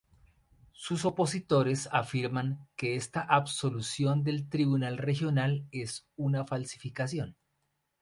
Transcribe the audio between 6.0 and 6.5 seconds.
una